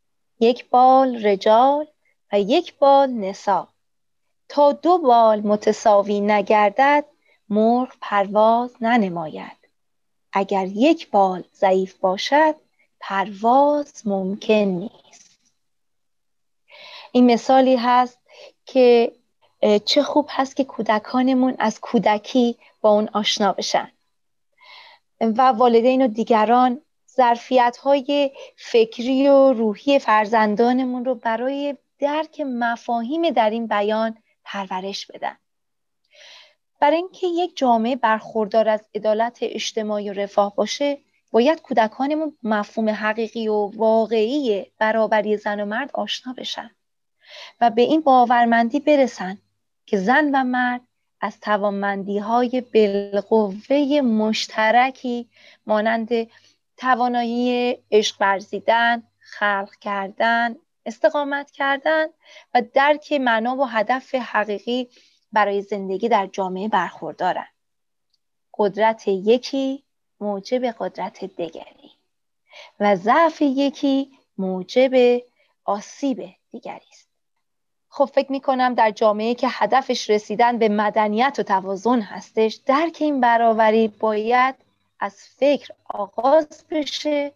یک 0.40 0.68
بال 0.70 1.26
رجال 1.26 1.86
و 2.32 2.40
یک 2.40 2.78
بال 2.78 3.10
نسا. 3.10 3.68
تا 4.48 4.72
دو 4.72 4.98
بال 4.98 5.40
متساوی 5.40 6.20
نگردد 6.20 7.04
مرغ 7.48 7.92
پرواز 8.00 8.70
ننماید. 8.80 9.58
اگر 10.32 10.66
یک 10.66 11.10
بال 11.10 11.44
ضعیف 11.54 11.94
باشد 11.94 12.54
پرواز 13.00 14.02
ممکن 14.04 14.54
نیست. 14.54 15.52
این 17.12 17.32
مثالی 17.32 17.76
هست 17.76 18.18
که 18.66 19.12
چه 19.84 20.02
خوب 20.02 20.26
هست 20.30 20.56
که 20.56 20.64
کودکانمون 20.64 21.56
از 21.58 21.80
کودکی 21.80 22.56
با 22.80 22.90
اون 22.90 23.08
آشنا 23.12 23.52
بشن. 23.52 23.90
و 25.20 25.42
والدین 25.42 26.02
و 26.02 26.08
دیگران 26.08 26.80
ظرفیت 27.16 27.76
های 27.76 28.30
فکری 28.56 29.28
و 29.28 29.52
روحی 29.52 29.98
فرزندانمون 29.98 31.04
رو 31.04 31.14
برای 31.14 31.76
درک 31.98 32.40
مفاهیم 32.40 33.30
در 33.30 33.50
این 33.50 33.66
بیان 33.66 34.18
پرورش 34.44 35.06
بدن. 35.06 35.36
برای 36.80 36.96
اینکه 36.96 37.26
یک 37.26 37.56
جامعه 37.56 37.96
برخوردار 37.96 38.68
از 38.68 38.88
عدالت 38.94 39.38
اجتماعی 39.42 40.10
و 40.10 40.12
رفاه 40.12 40.54
باشه 40.54 40.98
باید 41.30 41.62
کودکانمون 41.62 42.36
مفهوم 42.42 42.88
حقیقی 42.88 43.48
و 43.48 43.70
واقعی 43.76 44.66
برابری 44.78 45.36
زن 45.36 45.60
و 45.60 45.64
مرد 45.64 45.90
آشنا 45.94 46.32
بشن. 46.32 46.70
و 47.60 47.70
به 47.70 47.82
این 47.82 48.00
باورمندی 48.00 48.80
برسن 48.80 49.38
که 49.86 49.98
زن 49.98 50.30
و 50.34 50.44
مرد 50.44 50.80
از 51.20 51.40
توانمندی 51.40 52.18
های 52.18 52.60
بالقوه 52.60 54.00
مشترکی 54.00 55.28
مانند 55.66 56.08
توانایی 56.76 57.76
عشق 57.90 58.16
ورزیدن، 58.20 59.02
خلق 59.20 59.74
کردن، 59.80 60.56
استقامت 60.86 61.50
کردن 61.50 62.06
و 62.54 62.62
درک 62.74 63.12
معنا 63.12 63.56
و 63.56 63.64
هدف 63.64 64.14
حقیقی 64.14 64.88
برای 65.32 65.62
زندگی 65.62 66.08
در 66.08 66.26
جامعه 66.26 66.68
برخوردارن. 66.68 67.48
قدرت 68.58 69.08
یکی 69.08 69.84
موجب 70.20 70.64
قدرت 70.78 71.24
دیگری 71.24 71.90
و 72.80 72.96
ضعف 72.96 73.42
یکی 73.42 74.10
موجب 74.38 75.22
آسیب 75.64 76.34
دیگری 76.50 76.86
است. 76.92 77.07
خب 77.88 78.10
فکر 78.14 78.32
می 78.32 78.40
کنم 78.40 78.74
در 78.74 78.90
جامعه 78.90 79.34
که 79.34 79.46
هدفش 79.50 80.10
رسیدن 80.10 80.58
به 80.58 80.68
مدنیت 80.68 81.36
و 81.38 81.42
توازن 81.42 82.00
هستش 82.00 82.60
درک 82.66 82.96
این 83.00 83.20
برابری 83.20 83.88
باید 83.88 84.54
از 85.00 85.14
فکر 85.36 85.68
آغاز 85.88 86.64
بشه 86.70 87.32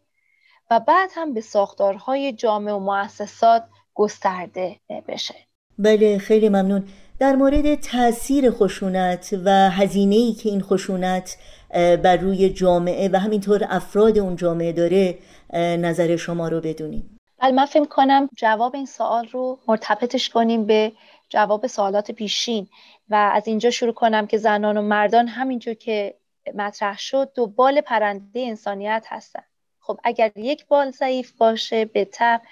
و 0.71 0.81
بعد 0.81 1.11
هم 1.15 1.35
به 1.35 1.41
ساختارهای 1.41 2.33
جامعه 2.33 2.75
و 2.75 2.79
مؤسسات 2.79 3.65
گسترده 3.95 4.77
بشه. 5.09 5.35
بله 5.79 6.19
خیلی 6.19 6.49
ممنون. 6.49 6.85
در 7.19 7.37
مورد 7.37 7.75
تاثیر 7.75 8.51
خشونت 8.51 9.35
و 9.45 9.71
هزینه 9.71 10.17
ای 10.17 10.33
که 10.33 10.49
این 10.49 10.61
خشونت 10.61 11.37
بر 11.73 12.17
روی 12.17 12.51
جامعه 12.51 13.09
و 13.13 13.19
همینطور 13.19 13.67
افراد 13.69 14.19
اون 14.19 14.37
جامعه 14.37 14.73
داره 14.73 15.19
نظر 15.55 16.17
شما 16.17 16.49
رو 16.49 16.61
بدونیم 16.61 17.19
من 17.51 17.65
فکر 17.65 17.85
کنم 17.85 18.29
جواب 18.37 18.75
این 18.75 18.87
سوال 18.87 19.29
رو 19.29 19.59
مرتبطش 19.69 20.29
کنیم 20.29 20.67
به 20.67 20.93
جواب 21.29 21.67
سوالات 21.67 22.11
پیشین 22.11 22.69
و 23.09 23.15
از 23.35 23.49
اینجا 23.49 23.71
شروع 23.71 23.93
کنم 23.93 24.27
که 24.27 24.39
زنان 24.39 24.77
و 24.77 24.83
مردان 24.83 25.29
همینجور 25.29 25.75
که 25.75 26.15
مطرح 26.55 26.99
شد 26.99 27.33
دو 27.35 27.47
بال 27.47 27.81
پرنده 27.81 28.41
انسانیت 28.41 29.07
هستن. 29.09 29.43
خب 29.81 30.01
اگر 30.05 30.33
یک 30.37 30.67
بال 30.67 30.91
ضعیف 30.91 31.33
باشه 31.33 31.85
به 31.85 32.09
تب 32.13 32.43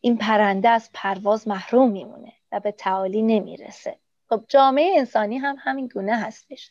این 0.00 0.16
پرنده 0.16 0.68
از 0.68 0.90
پرواز 0.94 1.48
محروم 1.48 1.90
میمونه 1.90 2.32
و 2.52 2.60
به 2.60 2.72
تعالی 2.72 3.22
نمی‌رسه. 3.22 3.98
خب 4.28 4.44
جامعه 4.48 4.98
انسانی 4.98 5.38
هم 5.38 5.56
همین 5.58 5.88
گونه 5.88 6.16
هستش. 6.16 6.70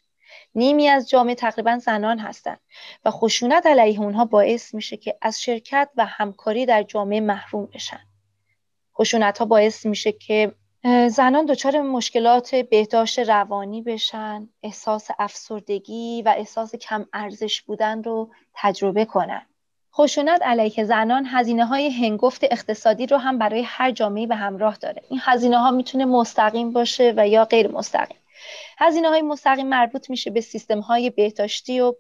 نیمی 0.56 0.88
از 0.88 1.10
جامعه 1.10 1.36
تقریبا 1.36 1.78
زنان 1.78 2.20
هستند 2.20 2.60
و 3.06 3.12
خشونت 3.12 3.66
علیه 3.66 4.02
اونها 4.02 4.26
باعث 4.26 4.74
میشه 4.74 4.98
که 4.98 5.18
از 5.22 5.42
شرکت 5.42 5.90
و 5.96 6.06
همکاری 6.06 6.66
در 6.66 6.84
جامعه 6.84 7.22
محروم 7.22 7.66
بشن. 7.66 8.00
خشونت 8.98 9.38
ها 9.38 9.46
باعث 9.46 9.86
میشه 9.86 10.12
که 10.12 10.52
زنان 11.10 11.46
دچار 11.46 11.82
مشکلات 11.82 12.56
بهداشت 12.56 13.20
روانی 13.20 13.82
بشن 13.82 14.50
احساس 14.64 15.08
افسردگی 15.20 16.22
و 16.22 16.34
احساس 16.38 16.76
کم 16.76 17.06
ارزش 17.14 17.62
بودن 17.62 18.04
رو 18.04 18.30
تجربه 18.54 19.06
کنن. 19.06 19.46
خشونت 19.94 20.42
علیه 20.42 20.84
زنان 20.84 21.26
هزینه 21.26 21.66
های 21.66 21.90
هنگفت 21.90 22.44
اقتصادی 22.44 23.06
رو 23.06 23.18
هم 23.18 23.38
برای 23.38 23.62
هر 23.62 23.92
جامعه 23.92 24.28
به 24.28 24.36
همراه 24.36 24.78
داره. 24.78 25.02
این 25.10 25.20
هزینه 25.24 25.58
ها 25.58 25.72
می‌تونه 25.72 26.06
مستقیم 26.06 26.72
باشه 26.72 27.14
و 27.18 27.28
یا 27.28 27.46
غیر 27.46 27.72
مستقیم. 27.72 28.18
هزینه 28.78 29.10
های 29.10 29.22
مستقیم 29.22 29.68
مربوط 29.68 30.10
میشه 30.10 30.30
به 30.30 30.42
سیستم 30.42 30.80
های 30.80 31.10
بهداشتی 31.10 31.80
و 31.80 31.94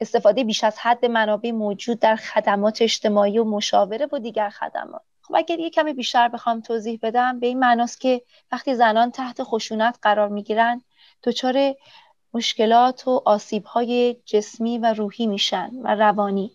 استفاده 0.00 0.44
بیش 0.44 0.64
از 0.64 0.78
حد 0.78 1.06
منابع 1.06 1.50
موجود 1.50 1.98
در 1.98 2.16
خدمات 2.16 2.82
اجتماعی 2.82 3.38
و 3.38 3.44
مشاوره 3.44 4.08
و 4.12 4.18
دیگر 4.18 4.50
خدمات. 4.50 5.02
خب 5.22 5.34
اگر 5.36 5.58
یه 5.58 5.70
کمی 5.70 5.92
بیشتر 5.92 6.28
بخوام 6.28 6.60
توضیح 6.60 6.98
بدم 7.02 7.40
به 7.40 7.46
این 7.46 7.58
معناست 7.58 8.00
که 8.00 8.22
وقتی 8.52 8.74
زنان 8.74 9.10
تحت 9.10 9.42
خشونت 9.42 9.98
قرار 10.02 10.28
می‌گیرن 10.28 10.82
دچار 11.24 11.74
مشکلات 12.34 13.08
و 13.08 13.22
آسیب 13.24 13.64
های 13.64 14.16
جسمی 14.24 14.78
و 14.78 14.94
روحی 14.94 15.26
میشن 15.26 15.70
و 15.82 15.94
روانی 15.94 16.52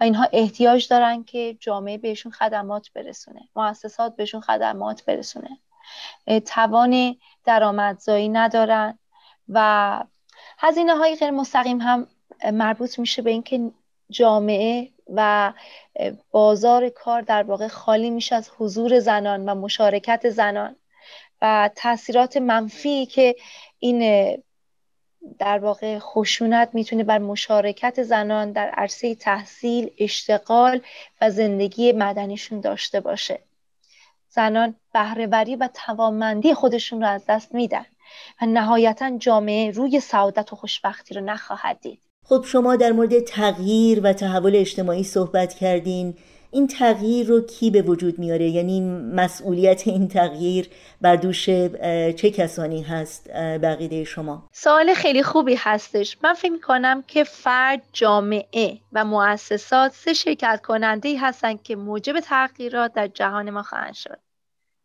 و 0.00 0.04
اینها 0.04 0.28
احتیاج 0.32 0.88
دارن 0.88 1.24
که 1.24 1.56
جامعه 1.60 1.98
بهشون 1.98 2.32
خدمات 2.32 2.92
برسونه 2.92 3.40
مؤسسات 3.56 4.16
بهشون 4.16 4.40
خدمات 4.40 5.04
برسونه. 5.04 5.58
توان 6.46 7.16
درآمدزایی 7.44 8.28
ندارن 8.28 8.98
و 9.48 10.04
هزینه 10.58 10.96
های 10.96 11.16
غیر 11.16 11.30
مستقیم 11.30 11.80
هم 11.80 12.06
مربوط 12.52 12.98
میشه 12.98 13.22
به 13.22 13.30
اینکه 13.30 13.70
جامعه 14.10 14.88
و 15.14 15.52
بازار 16.30 16.88
کار 16.88 17.22
در 17.22 17.42
واقع 17.42 17.68
خالی 17.68 18.10
میشه 18.10 18.34
از 18.36 18.50
حضور 18.58 18.98
زنان 18.98 19.48
و 19.48 19.54
مشارکت 19.54 20.30
زنان 20.30 20.76
و 21.42 21.70
تاثیرات 21.76 22.36
منفی 22.36 23.06
که 23.06 23.36
این 23.78 24.36
در 25.38 25.58
واقع 25.58 25.98
خشونت 25.98 26.70
می‌تونه 26.72 27.04
بر 27.04 27.18
مشارکت 27.18 28.02
زنان 28.02 28.52
در 28.52 28.68
عرصه 28.68 29.14
تحصیل، 29.14 29.90
اشتغال 29.98 30.80
و 31.20 31.30
زندگی 31.30 31.92
مدنیشون 31.92 32.60
داشته 32.60 33.00
باشه. 33.00 33.40
زنان 34.30 34.74
بهرهوری 34.94 35.56
و 35.56 35.68
توانمندی 35.74 36.54
خودشون 36.54 37.00
رو 37.00 37.06
از 37.06 37.24
دست 37.28 37.54
میدن 37.54 37.84
و 38.42 38.46
نهایتا 38.46 39.18
جامعه 39.18 39.70
روی 39.70 40.00
سعادت 40.00 40.52
و 40.52 40.56
خوشبختی 40.56 41.14
رو 41.14 41.20
نخواهد 41.20 41.80
دید. 41.80 42.00
خب 42.24 42.44
شما 42.46 42.76
در 42.76 42.92
مورد 42.92 43.20
تغییر 43.20 44.00
و 44.04 44.12
تحول 44.12 44.56
اجتماعی 44.56 45.04
صحبت 45.04 45.54
کردین 45.54 46.14
این 46.52 46.66
تغییر 46.66 47.26
رو 47.26 47.40
کی 47.40 47.70
به 47.70 47.82
وجود 47.82 48.18
میاره؟ 48.18 48.48
یعنی 48.48 48.80
مسئولیت 49.14 49.88
این 49.88 50.08
تغییر 50.08 50.68
بر 51.00 51.16
دوش 51.16 51.44
چه 52.16 52.30
کسانی 52.30 52.82
هست 52.82 53.30
بقیده 53.34 54.04
شما؟ 54.04 54.48
سوال 54.52 54.94
خیلی 54.94 55.22
خوبی 55.22 55.54
هستش. 55.58 56.16
من 56.22 56.34
فکر 56.34 56.60
کنم 56.60 57.02
که 57.02 57.24
فرد 57.24 57.82
جامعه 57.92 58.78
و 58.92 59.04
مؤسسات 59.04 59.92
سه 59.92 60.12
شرکت 60.12 60.60
کننده 60.64 61.08
ای 61.08 61.16
هستن 61.16 61.56
که 61.56 61.76
موجب 61.76 62.20
تغییرات 62.20 62.92
در 62.92 63.06
جهان 63.06 63.50
ما 63.50 63.62
خواهند 63.62 63.94
شد. 63.94 64.18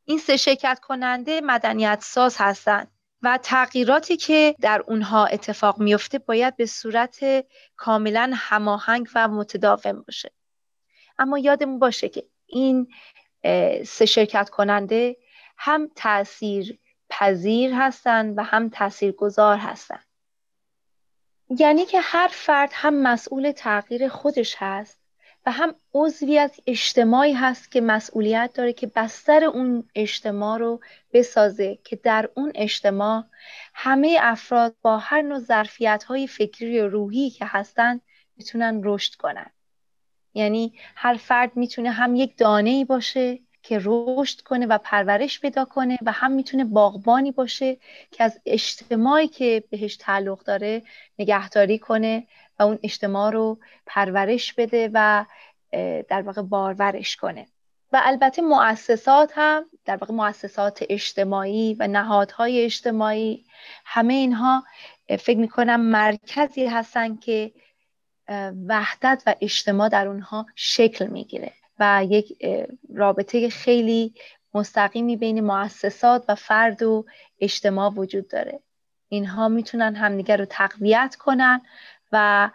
این 0.05 0.19
سه 0.19 0.37
شرکت 0.37 0.79
کننده 0.79 1.41
مدنیت 1.41 1.99
ساز 2.01 2.35
هستند 2.37 2.87
و 3.21 3.39
تغییراتی 3.43 4.17
که 4.17 4.55
در 4.61 4.83
اونها 4.87 5.25
اتفاق 5.25 5.79
میفته 5.79 6.19
باید 6.19 6.55
به 6.55 6.65
صورت 6.65 7.19
کاملا 7.75 8.31
هماهنگ 8.35 9.07
و 9.15 9.27
متداوم 9.27 10.03
باشه. 10.07 10.31
اما 11.17 11.37
یادمون 11.39 11.79
باشه 11.79 12.09
که 12.09 12.23
این 12.45 12.87
سه 13.85 14.05
شرکت 14.05 14.49
کننده 14.49 15.17
هم 15.57 15.89
تاثیر 15.95 16.79
پذیر 17.09 17.73
هستند 17.73 18.37
و 18.37 18.43
هم 18.43 18.69
تأثیر 18.69 19.11
گذار 19.11 19.57
هستند 19.57 20.05
یعنی 21.49 21.85
که 21.85 21.99
هر 21.99 22.29
فرد 22.31 22.69
هم 22.73 23.01
مسئول 23.01 23.51
تغییر 23.51 24.07
خودش 24.07 24.55
هست 24.59 24.99
و 25.45 25.51
هم 25.51 25.75
عضوی 25.93 26.37
از 26.37 26.51
اجتماعی 26.67 27.33
هست 27.33 27.71
که 27.71 27.81
مسئولیت 27.81 28.51
داره 28.53 28.73
که 28.73 28.87
بستر 28.87 29.43
اون 29.43 29.89
اجتماع 29.95 30.57
رو 30.57 30.79
بسازه 31.13 31.79
که 31.83 31.95
در 31.95 32.29
اون 32.35 32.51
اجتماع 32.55 33.23
همه 33.73 34.17
افراد 34.21 34.75
با 34.81 34.97
هر 34.97 35.21
نوع 35.21 35.39
ظرفیت 35.39 36.03
های 36.03 36.27
فکری 36.27 36.79
و 36.79 36.87
روحی 36.87 37.29
که 37.29 37.45
هستن 37.45 38.01
می‌تونن 38.37 38.81
رشد 38.83 39.15
کنن. 39.15 39.51
یعنی 40.35 40.73
هر 40.95 41.15
فرد 41.15 41.51
می‌تونه 41.55 41.91
هم 41.91 42.15
یک 42.15 42.37
دانه 42.37 42.69
ای 42.69 42.85
باشه 42.85 43.39
که 43.63 43.81
رشد 43.83 44.41
کنه 44.41 44.65
و 44.65 44.77
پرورش 44.77 45.39
پیدا 45.39 45.65
کنه 45.65 45.97
و 46.01 46.11
هم 46.11 46.31
می‌تونه 46.31 46.65
باغبانی 46.65 47.31
باشه 47.31 47.77
که 48.11 48.23
از 48.23 48.39
اجتماعی 48.45 49.27
که 49.27 49.63
بهش 49.69 49.95
تعلق 49.95 50.43
داره 50.43 50.83
نگهداری 51.19 51.79
کنه 51.79 52.27
و 52.59 52.63
اون 52.63 52.79
اجتماع 52.83 53.31
رو 53.31 53.59
پرورش 53.85 54.53
بده 54.53 54.89
و 54.93 55.25
در 56.09 56.21
واقع 56.21 56.41
بارورش 56.41 57.15
کنه. 57.15 57.47
و 57.91 58.01
البته 58.03 58.41
مؤسسات 58.41 59.31
هم 59.35 59.65
در 59.85 59.97
واقع 59.97 60.13
مؤسسات 60.13 60.85
اجتماعی 60.89 61.75
و 61.79 61.87
نهادهای 61.87 62.65
اجتماعی 62.65 63.45
همه 63.85 64.13
اینها 64.13 64.63
فکر 65.19 65.37
می‌کنم 65.37 65.81
مرکزی 65.81 66.65
هستن 66.65 67.15
که 67.15 67.51
وحدت 68.67 69.23
و 69.25 69.35
اجتماع 69.41 69.89
در 69.89 70.07
اونها 70.07 70.45
شکل 70.55 71.07
می‌گیره 71.07 71.51
و 71.79 72.05
یک 72.09 72.37
رابطه 72.95 73.49
خیلی 73.49 74.13
مستقیمی 74.53 75.17
بین 75.17 75.41
مؤسسات 75.41 76.25
و 76.29 76.35
فرد 76.35 76.83
و 76.83 77.05
اجتماع 77.39 77.89
وجود 77.89 78.27
داره. 78.27 78.59
اینها 79.09 79.47
می‌تونن 79.47 79.95
همدیگر 79.95 80.37
رو 80.37 80.45
تقویت 80.45 81.15
کنن 81.19 81.61
و 82.11 82.49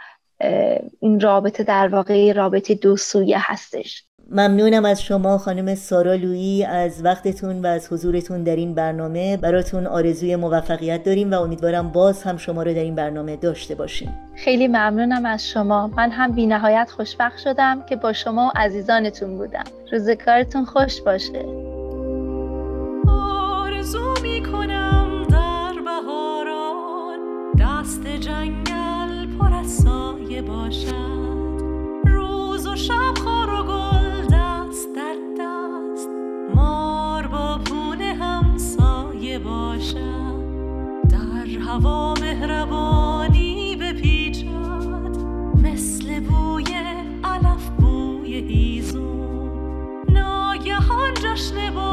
این 1.00 1.20
رابطه 1.20 1.62
در 1.62 1.88
واقع 1.88 2.32
رابطه 2.32 2.74
دو 2.74 2.96
سویه 2.96 3.52
هستش. 3.52 4.04
ممنونم 4.32 4.84
از 4.84 5.02
شما 5.02 5.38
خانم 5.38 5.74
سارا 5.74 6.14
لویی 6.14 6.64
از 6.64 7.04
وقتتون 7.04 7.62
و 7.62 7.66
از 7.66 7.92
حضورتون 7.92 8.42
در 8.42 8.56
این 8.56 8.74
برنامه. 8.74 9.36
براتون 9.36 9.86
آرزوی 9.86 10.36
موفقیت 10.36 11.04
داریم 11.04 11.32
و 11.32 11.34
امیدوارم 11.34 11.88
باز 11.88 12.22
هم 12.22 12.36
شما 12.36 12.62
رو 12.62 12.74
در 12.74 12.80
این 12.80 12.94
برنامه 12.94 13.36
داشته 13.36 13.74
باشیم. 13.74 14.14
خیلی 14.36 14.68
ممنونم 14.68 15.26
از 15.26 15.48
شما. 15.48 15.86
من 15.86 16.10
هم 16.10 16.32
بی 16.32 16.46
نهایت 16.46 16.90
خوشبخت 16.90 17.38
شدم 17.38 17.82
که 17.88 17.96
با 17.96 18.12
شما 18.12 18.46
و 18.46 18.58
عزیزانتون 18.58 19.38
بودم. 19.38 19.64
روزگارتون 19.92 20.64
خوش 20.64 21.00
باشه. 21.00 21.44
آرزو 23.08 24.14
می 24.22 24.42
کنم 24.52 25.26
در 25.30 25.72
بهاران 25.84 27.18
دست 27.60 28.06
جنگل 28.06 29.38
پر 29.38 29.54
از 29.54 29.66
سایه 29.66 30.42
باشد. 30.42 31.20
روز 32.04 32.66
و 32.66 32.76
شب 32.76 33.19
straszne, 51.30 51.72
bo 51.72 51.89